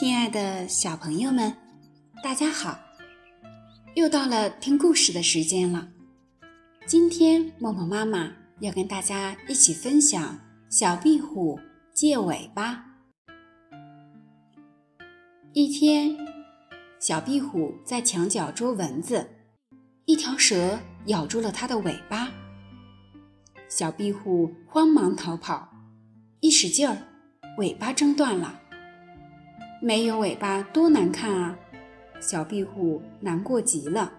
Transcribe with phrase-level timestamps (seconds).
[0.00, 1.54] 亲爱的小朋友们，
[2.22, 2.80] 大家好！
[3.94, 5.90] 又到了听故事的时间了。
[6.86, 10.22] 今天默默妈妈要跟大家一起分享
[10.70, 11.60] 《小壁虎
[11.92, 12.82] 借尾巴》。
[15.52, 16.16] 一天，
[16.98, 19.28] 小壁虎在墙角捉蚊子，
[20.06, 22.32] 一条蛇咬住了它的尾巴。
[23.68, 25.68] 小壁虎慌忙逃跑，
[26.40, 26.96] 一使劲儿，
[27.58, 28.59] 尾巴挣断了。
[29.80, 31.56] 没有尾巴多难看啊！
[32.20, 34.12] 小壁虎难过极了。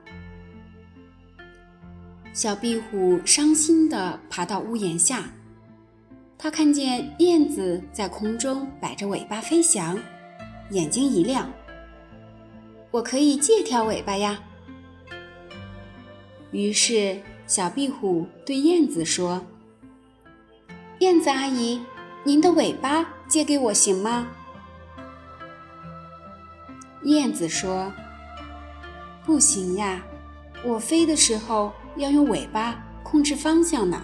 [2.34, 5.32] 小壁虎伤心地爬到屋檐下，
[6.36, 10.00] 它看见燕子在空中摆着尾巴飞翔，
[10.72, 11.52] 眼睛一亮
[12.90, 14.40] ：“我可以借条尾巴呀！”
[16.52, 19.46] 于是小壁虎对燕子说
[21.00, 21.80] ：“燕子阿姨，
[22.24, 24.28] 您的尾巴借给我行吗？”
[27.04, 27.92] 燕子说
[29.26, 30.04] ：“不行呀，
[30.64, 34.00] 我飞的时候要用尾巴控制方向呢。”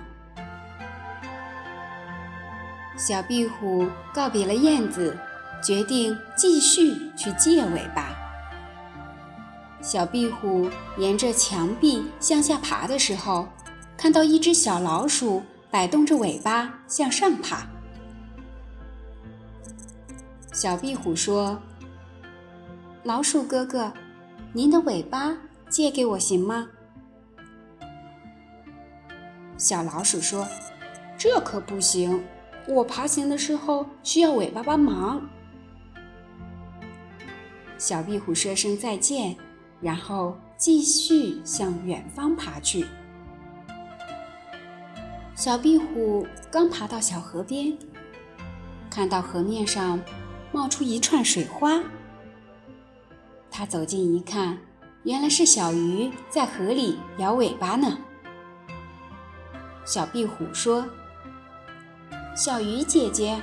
[2.98, 5.16] 小壁虎告别了燕子，
[5.64, 8.16] 决定继续去借尾巴。
[9.80, 13.48] 小壁虎沿着墙壁向下爬的时候，
[13.96, 17.68] 看到一只小老鼠摆动着尾巴向上爬。
[20.52, 21.62] 小壁虎说。
[23.08, 23.94] 老鼠哥哥，
[24.52, 25.38] 您的尾巴
[25.70, 26.68] 借给我行吗？
[29.58, 30.46] 小老鼠说
[31.18, 32.22] ：“这可不行，
[32.68, 35.22] 我爬行的时候需要尾巴帮忙。”
[37.80, 39.38] 小壁虎说声再见，
[39.80, 42.86] 然后继续向远方爬去。
[45.34, 47.78] 小壁虎刚爬到小河边，
[48.90, 49.98] 看到河面上
[50.52, 51.82] 冒出一串水花。
[53.58, 54.56] 他走近一看，
[55.02, 57.98] 原来是小鱼在河里摇尾巴呢。
[59.84, 60.88] 小壁虎说
[62.38, 63.42] ：“小鱼姐姐，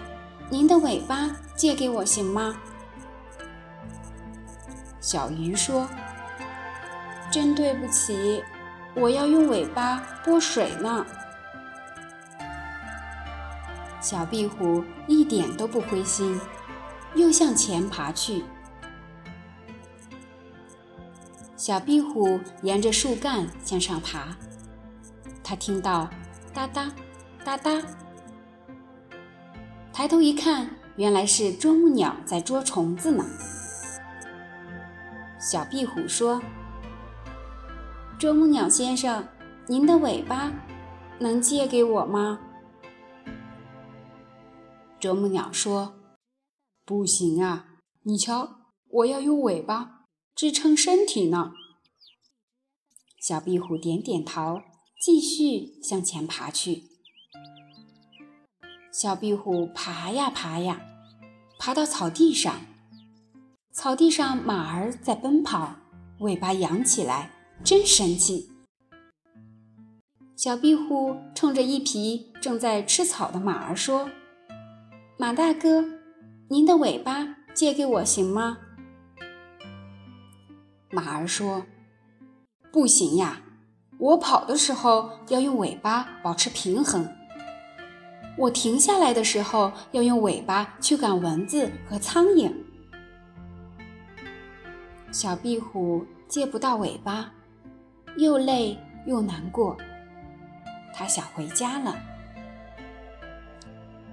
[0.49, 2.55] 您的尾巴借给我行吗？”
[5.03, 5.89] 小鱼说
[7.29, 8.41] ：“真对不起，
[8.95, 11.05] 我要用尾巴拨水呢。”
[14.01, 16.41] 小壁虎一点都不灰心，
[17.17, 18.45] 又向前爬去。
[21.67, 24.37] 小壁虎沿着树干向上爬，
[25.43, 26.11] 它听到
[26.53, 26.93] 哒哒
[27.43, 27.81] 哒哒，
[29.91, 33.25] 抬头一看，原来是啄木鸟在捉虫子呢。
[35.41, 36.43] 小壁虎说
[38.21, 39.27] ：“啄木鸟先生，
[39.67, 40.53] 您的尾巴
[41.19, 42.41] 能借给我吗？”
[45.01, 45.95] 啄木鸟说
[46.85, 47.69] ：“不行啊，
[48.03, 48.51] 你瞧，
[48.91, 49.93] 我要用尾巴。”
[50.35, 51.53] 支撑身体呢。
[53.21, 54.63] 小壁虎点点头，
[55.01, 56.85] 继续向前爬去。
[58.93, 60.81] 小壁虎爬呀爬呀，
[61.59, 62.61] 爬到草地上。
[63.73, 65.77] 草地上马儿在奔跑，
[66.21, 67.31] 尾巴扬起来，
[67.65, 68.51] 真神气。
[70.37, 74.11] 小壁虎冲着一匹正在吃草的马儿说
[75.17, 75.85] ：“马大哥，
[76.51, 78.59] 您的尾巴借给我行吗？”
[80.95, 81.67] 马儿说
[82.71, 83.41] ：“不行呀，
[83.99, 87.13] 我跑的时候要用尾巴保持平衡，
[88.39, 92.53] 我停下来的时候要用尾巴驱赶蚊子和苍蝇。”
[95.11, 97.33] 小壁虎借不到尾巴，
[98.17, 99.77] 又累又难过，
[100.95, 101.97] 它想回家了。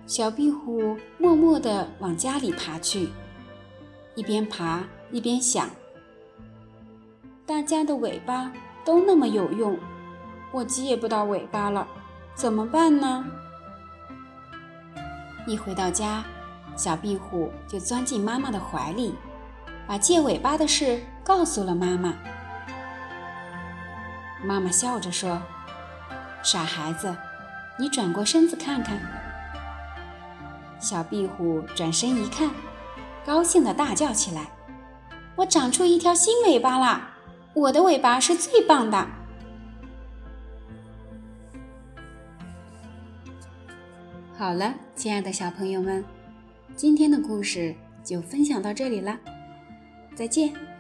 [0.07, 3.07] 小壁虎默默地往家里爬去，
[4.15, 5.69] 一边爬一边想。
[7.51, 8.49] 大家的尾巴
[8.85, 9.77] 都那么有用，
[10.53, 11.85] 我借不到尾巴了，
[12.33, 13.25] 怎么办呢？
[15.45, 16.23] 一回到家，
[16.77, 19.15] 小壁虎就钻进妈妈的怀里，
[19.85, 22.13] 把借尾巴的事告诉了妈妈。
[24.41, 25.41] 妈妈笑着说
[26.41, 27.13] ：“傻孩子，
[27.77, 28.97] 你转过身子看看。”
[30.79, 32.49] 小壁虎转身一看，
[33.25, 34.47] 高兴地大叫起来
[35.35, 37.09] ：“我长出一条新尾巴啦！”
[37.53, 39.07] 我的尾巴是最棒的。
[44.37, 46.03] 好了，亲爱的小朋友们，
[46.75, 49.19] 今天的故事就分享到这里了，
[50.15, 50.70] 再见。